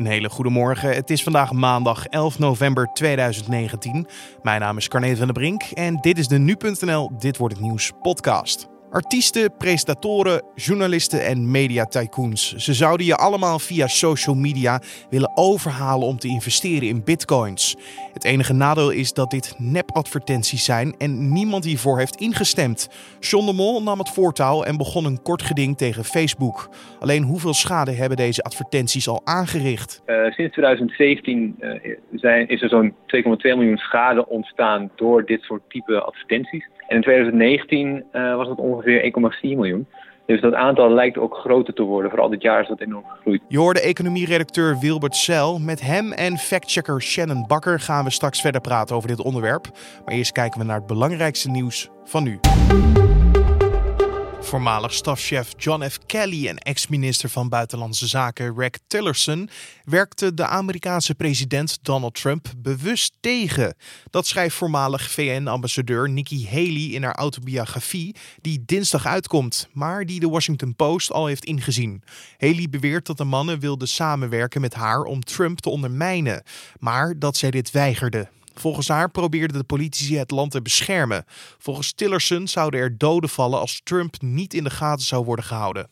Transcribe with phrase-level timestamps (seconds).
[0.00, 0.94] Een hele goede morgen.
[0.94, 4.06] Het is vandaag maandag 11 november 2019.
[4.42, 7.62] Mijn naam is Carne van der Brink en dit is de nu.nl Dit wordt het
[7.62, 8.79] nieuws podcast.
[8.90, 12.54] Artiesten, presentatoren, journalisten en media-tycoons.
[12.56, 14.80] Ze zouden je allemaal via social media
[15.10, 17.76] willen overhalen om te investeren in bitcoins.
[18.12, 22.88] Het enige nadeel is dat dit nep-advertenties zijn en niemand hiervoor heeft ingestemd.
[23.20, 26.68] John de Mol nam het voortouw en begon een kort geding tegen Facebook.
[27.00, 30.02] Alleen hoeveel schade hebben deze advertenties al aangericht?
[30.06, 35.62] Uh, sinds 2017 uh, zijn, is er zo'n 2,2 miljoen schade ontstaan door dit soort
[35.68, 36.68] type advertenties.
[36.90, 39.86] En in 2019 uh, was het ongeveer 1,4 miljoen.
[40.26, 42.10] Dus dat aantal lijkt ook groter te worden.
[42.10, 43.42] Vooral dit jaar is dat enorm gegroeid.
[43.48, 45.58] Je hoorde economieredacteur Wilbert Sel.
[45.58, 49.64] Met hem en factchecker Shannon Bakker gaan we straks verder praten over dit onderwerp.
[50.04, 52.38] Maar eerst kijken we naar het belangrijkste nieuws van nu.
[54.42, 55.98] Voormalig stafchef John F.
[56.06, 59.50] Kelly en ex-minister van Buitenlandse Zaken Rex Tillerson
[59.84, 63.74] werkte de Amerikaanse president Donald Trump bewust tegen.
[64.10, 70.28] Dat schrijft voormalig VN-ambassadeur Nikki Haley in haar autobiografie, die dinsdag uitkomt, maar die de
[70.28, 72.02] Washington Post al heeft ingezien.
[72.38, 76.42] Haley beweert dat de mannen wilden samenwerken met haar om Trump te ondermijnen,
[76.78, 78.28] maar dat zij dit weigerde.
[78.54, 81.24] Volgens haar probeerden de politici het land te beschermen.
[81.58, 85.88] Volgens Tillerson zouden er doden vallen als Trump niet in de gaten zou worden gehouden.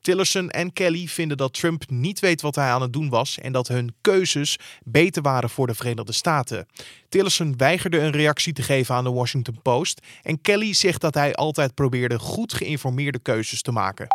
[0.00, 3.52] Tillerson en Kelly vinden dat Trump niet weet wat hij aan het doen was en
[3.52, 6.66] dat hun keuzes beter waren voor de Verenigde Staten.
[7.08, 11.34] Tillerson weigerde een reactie te geven aan de Washington Post en Kelly zegt dat hij
[11.34, 14.06] altijd probeerde goed geïnformeerde keuzes te maken.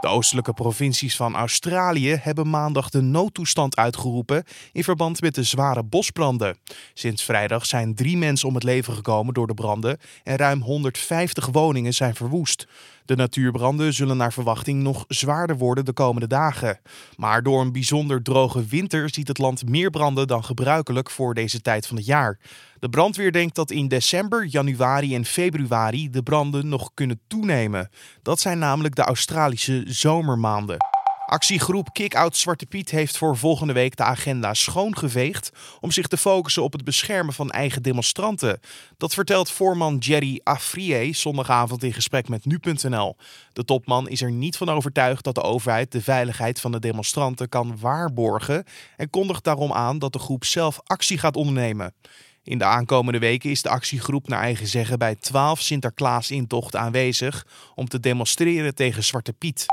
[0.00, 5.82] De oostelijke provincies van Australië hebben maandag de noodtoestand uitgeroepen in verband met de zware
[5.82, 6.56] bosbranden.
[6.94, 11.46] Sinds vrijdag zijn drie mensen om het leven gekomen door de branden en ruim 150
[11.46, 12.66] woningen zijn verwoest.
[13.04, 16.80] De natuurbranden zullen naar verwachting nog zwaarder worden de komende dagen.
[17.16, 21.60] Maar door een bijzonder droge winter ziet het land meer branden dan gebruikelijk voor deze
[21.60, 22.38] tijd van het jaar.
[22.78, 27.90] De brandweer denkt dat in december, januari en februari de branden nog kunnen toenemen.
[28.22, 30.93] Dat zijn namelijk de Australische zomermaanden.
[31.26, 36.62] Actiegroep Kick-Out Zwarte Piet heeft voor volgende week de agenda schoongeveegd om zich te focussen
[36.62, 38.60] op het beschermen van eigen demonstranten.
[38.96, 43.16] Dat vertelt voorman Jerry Afrier zondagavond in gesprek met nu.nl.
[43.52, 47.48] De topman is er niet van overtuigd dat de overheid de veiligheid van de demonstranten
[47.48, 48.64] kan waarborgen
[48.96, 51.94] en kondigt daarom aan dat de groep zelf actie gaat ondernemen.
[52.42, 57.88] In de aankomende weken is de actiegroep naar eigen zeggen bij 12 Sinterklaas-intochten aanwezig om
[57.88, 59.66] te demonstreren tegen Zwarte Piet.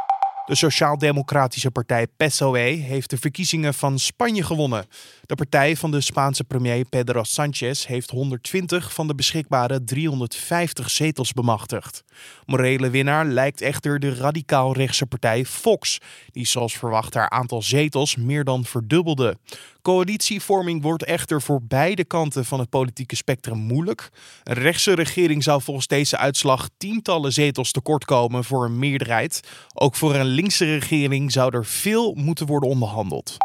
[0.45, 4.85] De Sociaal-Democratische Partij PSOE heeft de verkiezingen van Spanje gewonnen.
[5.25, 11.33] De partij van de Spaanse premier Pedro Sánchez heeft 120 van de beschikbare 350 zetels
[11.33, 12.03] bemachtigd.
[12.45, 15.97] Morele winnaar lijkt echter de radicaal-rechtse partij Fox,
[16.31, 19.37] die zoals verwacht haar aantal zetels meer dan verdubbelde.
[19.81, 24.09] Coalitievorming wordt echter voor beide kanten van het politieke spectrum moeilijk.
[24.43, 29.39] Een rechtse regering zou volgens deze uitslag tientallen zetels tekortkomen voor een meerderheid.
[29.73, 33.37] Ook voor een linkse regering zou er veel moeten worden onderhandeld.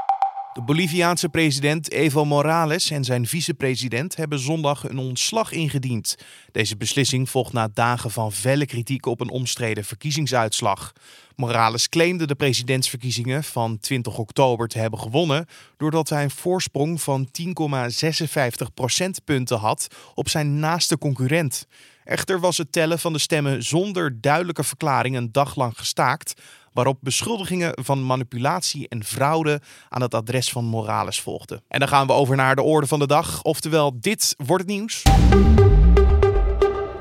[0.57, 6.17] De Boliviaanse president Evo Morales en zijn vicepresident hebben zondag een ontslag ingediend.
[6.53, 10.93] Deze beslissing volgt na dagen van felle kritiek op een omstreden verkiezingsuitslag.
[11.35, 15.47] Morales claimde de presidentsverkiezingen van 20 oktober te hebben gewonnen
[15.77, 21.67] doordat hij een voorsprong van 10,56 procentpunten had op zijn naaste concurrent.
[22.07, 26.99] Echter was het tellen van de stemmen zonder duidelijke verklaring een dag lang gestaakt, waarop
[27.01, 31.63] beschuldigingen van manipulatie en fraude aan het adres van Morales volgden.
[31.69, 34.73] En dan gaan we over naar de orde van de dag, oftewel dit wordt het
[34.73, 35.03] nieuws.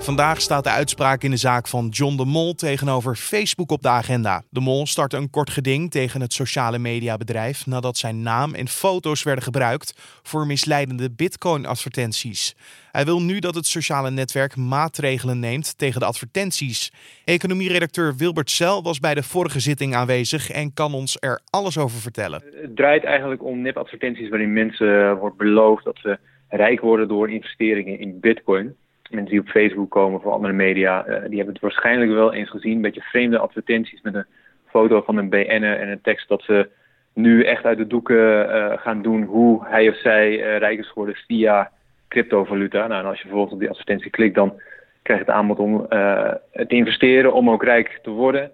[0.05, 3.89] Vandaag staat de uitspraak in de zaak van John de Mol tegenover Facebook op de
[3.89, 4.43] agenda.
[4.49, 9.23] De Mol startte een kort geding tegen het sociale mediabedrijf nadat zijn naam en foto's
[9.23, 12.55] werden gebruikt voor misleidende Bitcoin-advertenties.
[12.91, 16.91] Hij wil nu dat het sociale netwerk maatregelen neemt tegen de advertenties.
[17.23, 21.99] Economieredacteur Wilbert Sel was bij de vorige zitting aanwezig en kan ons er alles over
[21.99, 22.43] vertellen.
[22.61, 26.17] Het draait eigenlijk om nep-advertenties waarin mensen wordt beloofd dat ze
[26.49, 28.75] rijk worden door investeringen in Bitcoin
[29.09, 32.49] mensen die op Facebook komen voor andere media, uh, die hebben het waarschijnlijk wel eens
[32.49, 32.75] gezien.
[32.75, 34.25] Een beetje vreemde advertenties met een
[34.67, 36.69] foto van een BN'er en een tekst dat ze
[37.13, 40.87] nu echt uit de doeken uh, gaan doen hoe hij of zij uh, rijk is
[40.87, 41.72] geworden via
[42.07, 42.87] cryptovaluta.
[42.87, 44.61] Nou, en als je vervolgens op die advertentie klikt, dan
[45.02, 48.52] krijg je het aanbod om te investeren om ook rijk te worden.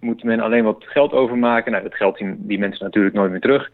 [0.00, 1.72] Moet men alleen wat geld overmaken.
[1.72, 3.70] Nou, dat geld zien die mensen natuurlijk nooit meer terug.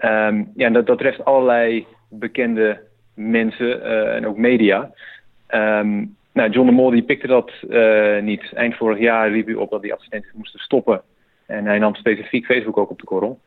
[0.00, 2.80] Um, ja, dat, dat treft allerlei bekende
[3.14, 3.82] mensen
[4.14, 4.90] en ook media.
[5.54, 8.52] Um, nou, John de Mol die pikte dat uh, niet.
[8.54, 11.02] Eind vorig jaar riep hij op dat die advertenties moesten stoppen.
[11.46, 13.38] En hij nam specifiek Facebook ook op de korrel.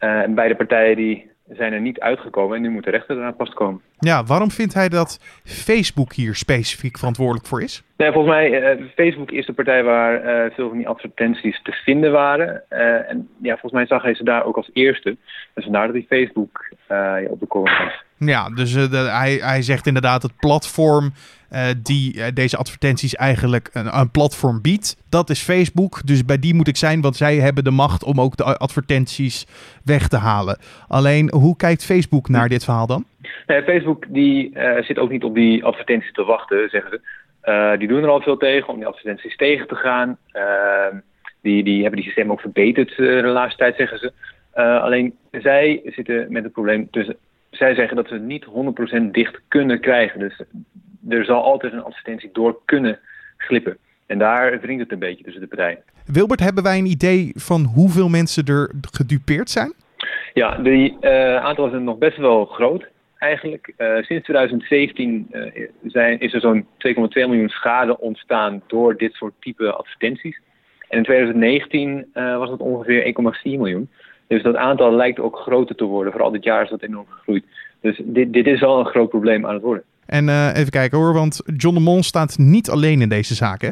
[0.00, 3.36] Uh, en beide partijen die zijn er niet uitgekomen en nu moet de rechter eraan
[3.36, 3.80] pas komen.
[3.98, 7.82] Ja, waarom vindt hij dat Facebook hier specifiek verantwoordelijk voor is?
[7.96, 11.72] Nee, volgens mij, uh, Facebook is de partij waar uh, veel van die advertenties te
[11.72, 12.62] vinden waren.
[13.08, 15.16] En ja, volgens mij zag hij ze daar ook als eerste.
[15.54, 16.72] Dus vandaar dat hij Facebook
[17.30, 18.02] op de kolom was.
[18.26, 21.12] Ja, dus de, hij, hij zegt inderdaad het platform
[21.82, 24.96] die deze advertenties eigenlijk een, een, platform biedt.
[25.08, 26.06] Dat is Facebook.
[26.06, 29.46] Dus bij die moet ik zijn, want zij hebben de macht om ook de advertenties
[29.84, 30.58] weg te halen.
[30.88, 33.04] Alleen, hoe kijkt Facebook naar dit verhaal dan?
[33.46, 37.76] Facebook die, zit ook niet op die advertenties te wachten, zeggen ze.
[37.78, 40.18] Die doen er al veel tegen om die advertenties tegen te gaan.
[40.32, 40.98] Uh,
[41.42, 44.12] die, die hebben die systemen ook verbeterd de laatste tijd, zeggen ze.
[44.80, 47.16] alleen zij zitten met het probleem tussen.
[47.50, 50.20] Zij zeggen dat ze het niet 100% dicht kunnen krijgen.
[50.20, 50.42] Dus
[51.08, 52.98] er zal altijd een advertentie door kunnen
[53.36, 53.76] glippen.
[54.06, 55.78] En daar wringt het een beetje tussen de partijen.
[56.06, 59.72] Wilbert, hebben wij een idee van hoeveel mensen er gedupeerd zijn?
[60.34, 61.06] Ja, die
[61.40, 62.88] aantal is nog best wel groot
[63.20, 63.72] eigenlijk.
[63.78, 69.34] Uh, sinds 2017 uh, zijn, is er zo'n 2,2 miljoen schade ontstaan door dit soort
[69.40, 70.40] type advertenties.
[70.88, 73.90] En in 2019 uh, was het ongeveer 1,4 miljoen.
[74.30, 76.12] Dus dat aantal lijkt ook groter te worden.
[76.12, 77.44] Vooral dit jaar is dat enorm gegroeid.
[77.80, 79.84] Dus dit, dit is al een groot probleem aan het worden.
[80.06, 83.68] En even kijken hoor, want John de Mol staat niet alleen in deze zaak, hè?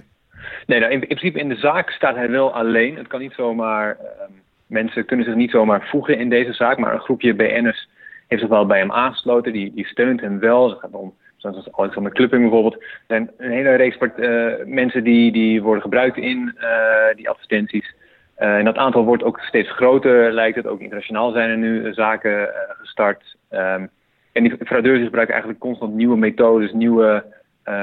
[0.67, 2.97] Nee, nou, in, in, principe in de zaak staat hij wel alleen.
[2.97, 4.33] Het kan niet zomaar, ehm,
[4.67, 7.89] mensen kunnen zich niet zomaar voegen in deze zaak, maar een groepje BN'ers
[8.27, 9.53] heeft zich wel bij hem aangesloten.
[9.53, 10.69] Die, die steunt hem wel.
[10.69, 12.75] Dat gaat om, zoals Alexander Klupping bijvoorbeeld.
[12.75, 17.95] Er zijn een hele reeks uh, mensen die, die worden gebruikt in uh, die advertenties.
[18.39, 20.67] Uh, en dat aantal wordt ook steeds groter, lijkt het.
[20.67, 23.37] Ook internationaal zijn er nu zaken gestart.
[23.51, 23.91] Um,
[24.33, 27.25] en die fraudeurs gebruiken eigenlijk constant nieuwe methodes, nieuwe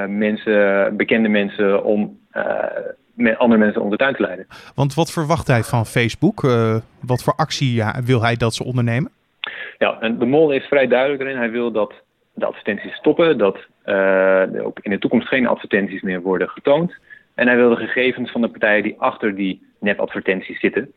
[0.08, 2.20] mensen, bekende mensen om
[3.14, 4.48] met andere mensen om de tuin te leiden.
[4.76, 6.42] Want wat verwacht hij van Facebook?
[7.02, 9.12] wat voor actie wil hij dat ze ondernemen?
[9.78, 11.38] Ja, en de mol is vrij duidelijk erin.
[11.38, 11.94] Hij wil dat
[12.34, 16.94] de advertenties stoppen, dat uh, ook in de toekomst geen advertenties meer worden getoond.
[17.36, 20.94] En hij wil de gegevens van de partijen die achter die nepadvertenties zitten.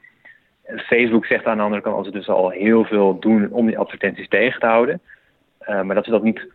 [0.77, 3.79] Facebook zegt aan de andere kant dat ze dus al heel veel doen om die
[3.79, 5.01] advertenties tegen te houden.
[5.69, 6.47] Uh, maar dat ze dat niet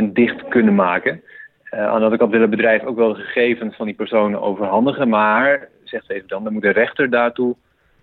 [0.00, 1.22] 100% dicht kunnen maken.
[1.70, 4.42] Uh, aan de andere kant wil het bedrijf ook wel de gegevens van die personen
[4.42, 5.08] overhandigen.
[5.08, 7.56] Maar, zegt Facebook dan, dan moet de rechter daartoe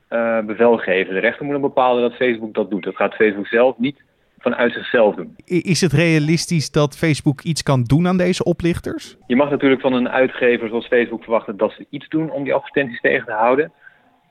[0.09, 1.13] uh, bevel geven.
[1.13, 2.83] De rechter moet dan bepalen dat Facebook dat doet.
[2.83, 4.03] Dat gaat Facebook zelf niet
[4.45, 5.35] vanuit zichzelf doen.
[5.45, 9.17] Is het realistisch dat Facebook iets kan doen aan deze oplichters?
[9.27, 12.53] Je mag natuurlijk van een uitgever zoals Facebook verwachten dat ze iets doen om die
[12.53, 13.71] advertenties tegen te houden.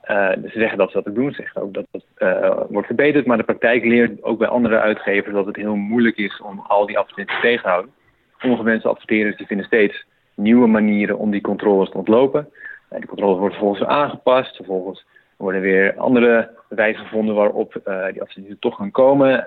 [0.09, 2.87] Uh, ze zeggen dat ze dat ook doen, ze zeggen ook dat het uh, wordt
[2.87, 6.59] verbeterd, maar de praktijk leert ook bij andere uitgevers dat het heel moeilijk is om
[6.67, 7.91] al die advertenties tegen te houden.
[8.37, 12.49] Sommige mensen adverteren die vinden steeds nieuwe manieren om die controles te ontlopen.
[12.91, 14.99] Uh, die controles worden vervolgens aangepast, vervolgens
[15.37, 17.73] er worden weer andere wijzen gevonden waarop
[18.11, 19.45] die advertenties toch gaan komen.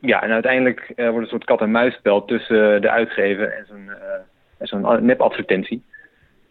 [0.00, 3.90] Ja, en uiteindelijk uh, wordt een soort kat-en-muisspel tussen de uitgever en zo'n
[4.58, 5.84] zo'n nepadvertentie.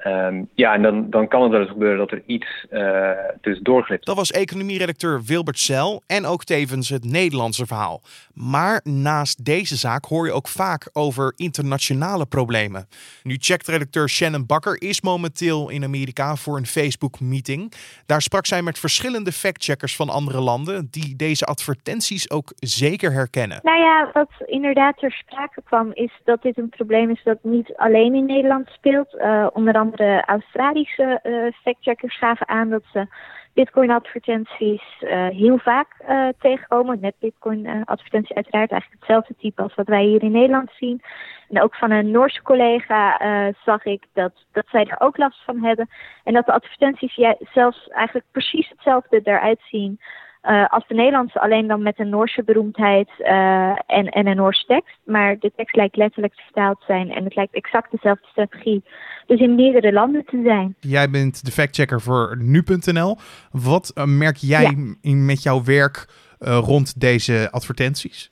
[0.06, 3.12] Um, ja, en dan, dan kan het wel eens gebeuren dat er iets uh,
[3.42, 4.06] tussendoor glipt.
[4.06, 8.02] Dat was economieredacteur Wilbert Cel en ook tevens het Nederlandse verhaal.
[8.34, 12.88] Maar naast deze zaak hoor je ook vaak over internationale problemen.
[13.24, 17.74] Nu checkt redacteur Shannon Bakker is momenteel in Amerika voor een Facebook-meeting.
[18.06, 23.60] Daar sprak zij met verschillende factcheckers van andere landen die deze advertenties ook zeker herkennen.
[23.64, 27.74] Nou ja, wat inderdaad ter sprake kwam is dat dit een probleem is dat niet
[27.76, 29.14] alleen in Nederland speelt.
[29.14, 33.08] Uh, onder andere de Australische uh, factcheckers gaven aan dat ze
[33.54, 37.00] Bitcoin-advertenties uh, heel vaak uh, tegenkomen.
[37.00, 41.02] Net Bitcoin-advertenties uiteraard eigenlijk hetzelfde type als wat wij hier in Nederland zien.
[41.50, 43.20] En ook van een Noorse collega
[43.66, 45.90] zag ik dat, dat zij er ook last van hebben.
[46.24, 47.20] En dat de advertenties
[47.54, 50.00] zelfs eigenlijk precies hetzelfde eruit zien
[50.44, 54.66] uh, als de Nederlandse, alleen dan met een Noorse beroemdheid uh, en, en een Noorse
[54.66, 54.98] tekst.
[55.06, 58.84] Maar de tekst lijkt letterlijk vertaald te zijn en het lijkt exact dezelfde strategie.
[59.26, 60.76] Dus in meerdere landen te zijn.
[60.80, 63.18] Jij bent de factchecker voor nu.nl.
[63.52, 64.96] Wat uh, merk jij ja.
[65.02, 66.08] in, met jouw werk
[66.40, 68.32] rond deze advertenties?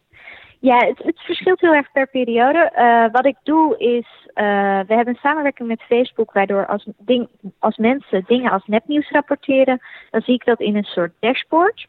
[0.59, 2.71] Ja, het, het, verschilt heel erg per periode.
[3.12, 7.27] Wat ik doe is, we hebben een samenwerking met Facebook, waardoor als, ding,
[7.59, 11.87] als mensen dingen als nepnieuws rapporteren, dan zie ik dat in een soort dashboard.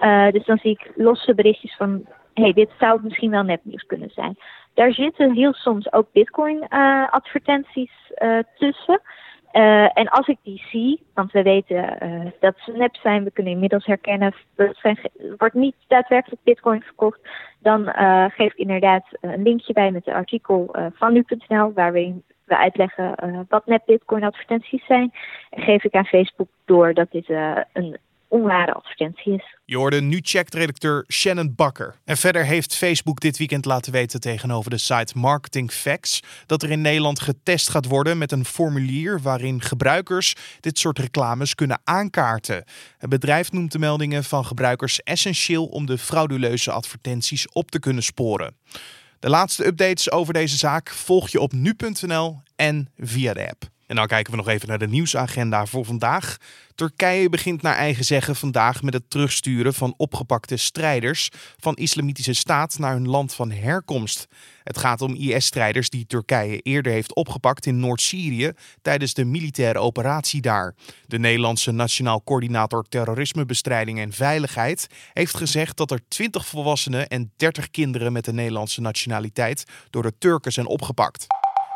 [0.00, 4.10] Uh, dus dan zie ik losse berichtjes van, hey, dit zou misschien wel nepnieuws kunnen
[4.10, 4.36] zijn.
[4.74, 7.92] Daar zitten heel soms ook Bitcoin-advertenties
[8.58, 9.00] tussen.
[9.56, 13.30] Uh, en als ik die zie, want we weten uh, dat ze nep zijn, we
[13.30, 14.80] kunnen inmiddels herkennen dat
[15.36, 17.20] wordt niet daadwerkelijk bitcoin verkocht,
[17.58, 22.56] dan uh, geef ik inderdaad een linkje bij met een artikel van nu.nl waarin we
[22.56, 23.14] uitleggen
[23.48, 25.12] wat nep bitcoin advertenties zijn.
[25.50, 27.28] En geef ik aan Facebook door dat dit
[27.72, 27.96] een
[28.28, 29.56] onware advertentie is.
[29.64, 31.94] Je hoorde nu checkt redacteur Shannon Bakker.
[32.04, 36.70] En verder heeft Facebook dit weekend laten weten tegenover de site Marketing Facts dat er
[36.70, 42.64] in Nederland getest gaat worden met een formulier waarin gebruikers dit soort reclames kunnen aankaarten.
[42.98, 48.02] Het bedrijf noemt de meldingen van gebruikers essentieel om de frauduleuze advertenties op te kunnen
[48.02, 48.56] sporen.
[49.18, 53.74] De laatste updates over deze zaak volg je op nu.nl en via de app.
[53.86, 56.36] En dan kijken we nog even naar de nieuwsagenda voor vandaag.
[56.74, 62.78] Turkije begint naar eigen zeggen vandaag met het terugsturen van opgepakte strijders van Islamitische Staat
[62.78, 64.26] naar hun land van herkomst.
[64.62, 68.52] Het gaat om IS-strijders die Turkije eerder heeft opgepakt in Noord-Syrië
[68.82, 70.74] tijdens de militaire operatie daar.
[71.06, 77.70] De Nederlandse Nationaal Coördinator Terrorismebestrijding en Veiligheid heeft gezegd dat er 20 volwassenen en 30
[77.70, 81.26] kinderen met de Nederlandse nationaliteit door de Turken zijn opgepakt.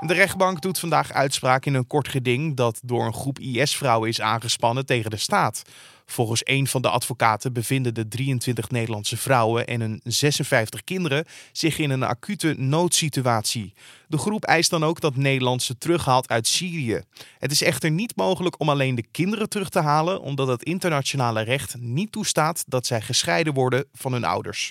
[0.07, 4.21] De rechtbank doet vandaag uitspraak in een kort geding dat door een groep IS-vrouwen is
[4.21, 5.63] aangespannen tegen de staat.
[6.07, 11.79] Volgens een van de advocaten bevinden de 23 Nederlandse vrouwen en hun 56 kinderen zich
[11.79, 13.75] in een acute noodsituatie.
[14.09, 17.01] De groep eist dan ook dat Nederland ze terughaalt uit Syrië.
[17.39, 21.41] Het is echter niet mogelijk om alleen de kinderen terug te halen, omdat het internationale
[21.41, 24.71] recht niet toestaat dat zij gescheiden worden van hun ouders.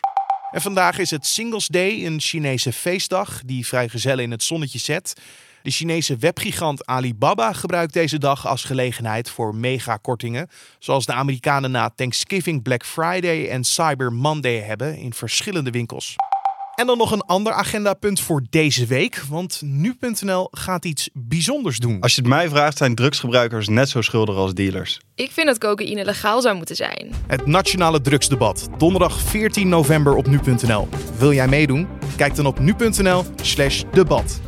[0.51, 5.13] En vandaag is het Singles Day, een Chinese feestdag die vrijgezellen in het zonnetje zet.
[5.61, 11.89] De Chinese webgigant Alibaba gebruikt deze dag als gelegenheid voor megakortingen, zoals de Amerikanen na
[11.95, 16.15] Thanksgiving, Black Friday en Cyber Monday hebben in verschillende winkels.
[16.79, 22.01] En dan nog een ander agendapunt voor deze week, want nu.nl gaat iets bijzonders doen.
[22.01, 25.00] Als je het mij vraagt, zijn drugsgebruikers net zo schuldig als dealers.
[25.15, 27.13] Ik vind dat cocaïne legaal zou moeten zijn.
[27.27, 30.88] Het nationale drugsdebat, donderdag 14 november op nu.nl.
[31.17, 31.88] Wil jij meedoen?
[32.15, 34.39] Kijk dan op nu.nl/slash debat.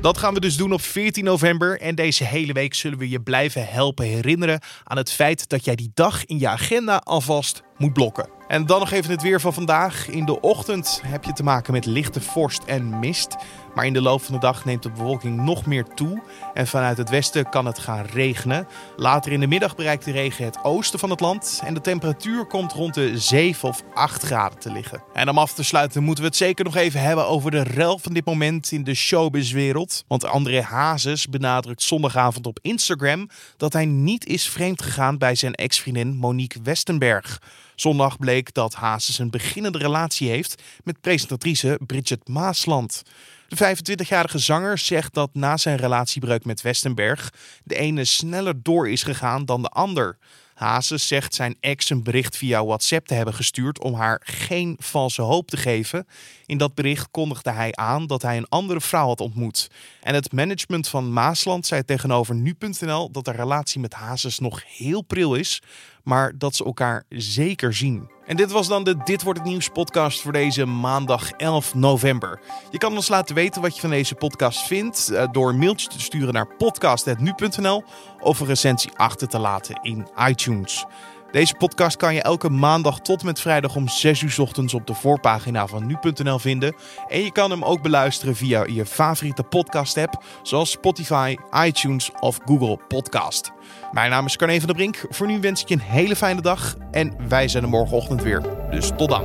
[0.00, 1.80] Dat gaan we dus doen op 14 november.
[1.80, 5.74] En deze hele week zullen we je blijven helpen herinneren aan het feit dat jij
[5.74, 8.39] die dag in je agenda alvast moet blokken.
[8.50, 10.08] En dan nog even het weer van vandaag.
[10.08, 13.36] In de ochtend heb je te maken met lichte vorst en mist.
[13.74, 16.22] Maar in de loop van de dag neemt de bewolking nog meer toe.
[16.54, 18.66] En vanuit het westen kan het gaan regenen.
[18.96, 21.60] Later in de middag bereikt de regen het oosten van het land.
[21.64, 25.02] En de temperatuur komt rond de 7 of 8 graden te liggen.
[25.12, 27.98] En om af te sluiten moeten we het zeker nog even hebben over de rel
[27.98, 30.04] van dit moment in de showbizwereld.
[30.08, 35.54] Want André Hazes benadrukt zondagavond op Instagram dat hij niet is vreemd gegaan bij zijn
[35.54, 37.40] ex-vriendin Monique Westenberg.
[37.80, 43.02] Zondag bleek dat Hazes een beginnende relatie heeft met presentatrice Bridget Maasland.
[43.48, 47.32] De 25-jarige zanger zegt dat na zijn relatiebreuk met Westenberg
[47.64, 50.18] de ene sneller door is gegaan dan de ander.
[50.60, 55.22] Hazes zegt zijn ex een bericht via WhatsApp te hebben gestuurd om haar geen valse
[55.22, 56.06] hoop te geven.
[56.46, 59.70] In dat bericht kondigde hij aan dat hij een andere vrouw had ontmoet.
[60.02, 65.02] En het management van Maasland zei tegenover nu.nl dat de relatie met Hazes nog heel
[65.02, 65.62] pril is,
[66.04, 68.10] maar dat ze elkaar zeker zien.
[68.26, 72.40] En dit was dan de Dit wordt het nieuws podcast voor deze maandag 11 november.
[72.70, 75.88] Je kan ons laten weten wat je van deze podcast vindt eh, door een mailtje
[75.88, 77.84] te sturen naar podcast.nu.nl
[78.20, 80.86] of een recensie achter te laten in iTunes.
[81.30, 84.94] Deze podcast kan je elke maandag tot met vrijdag om 6 uur ochtends op de
[84.94, 86.74] voorpagina van nu.nl vinden.
[87.08, 92.38] En je kan hem ook beluisteren via je favoriete podcast app, zoals Spotify, iTunes of
[92.44, 93.52] Google Podcast.
[93.92, 95.06] Mijn naam is Carne van der Brink.
[95.08, 98.42] Voor nu wens ik je een hele fijne dag en wij zijn er morgenochtend weer.
[98.70, 99.24] Dus tot dan.